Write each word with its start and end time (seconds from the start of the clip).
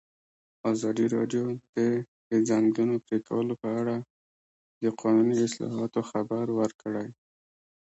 ازادي 0.71 1.05
راډیو 1.15 1.43
د 1.75 1.77
د 2.29 2.31
ځنګلونو 2.49 2.95
پرېکول 3.05 3.47
په 3.61 3.67
اړه 3.81 3.95
د 4.83 4.85
قانوني 5.01 5.37
اصلاحاتو 5.47 5.99
خبر 6.11 6.45
ورکړی. 6.59 7.07